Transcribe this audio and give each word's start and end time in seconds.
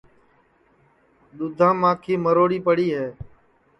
دُؔدھام 1.37 1.75
ماکھی 1.81 2.13
مروڑی 2.23 2.59
پڑی 2.67 2.87
ہے 2.97 3.07